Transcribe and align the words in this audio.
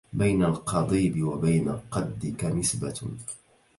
بين 0.13 0.43
القضيب 0.43 1.23
وبين 1.23 1.69
قدك 1.91 2.45
نسبة 2.45 3.03